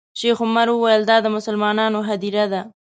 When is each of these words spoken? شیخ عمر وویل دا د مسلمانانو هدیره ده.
شیخ 0.19 0.37
عمر 0.45 0.67
وویل 0.71 1.03
دا 1.09 1.17
د 1.21 1.27
مسلمانانو 1.35 1.99
هدیره 2.09 2.45
ده. 2.51 2.61